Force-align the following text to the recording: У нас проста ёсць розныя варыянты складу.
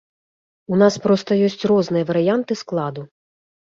У 0.75 0.79
нас 0.83 0.95
проста 1.03 1.37
ёсць 1.49 1.67
розныя 1.73 2.09
варыянты 2.11 2.53
складу. 2.63 3.01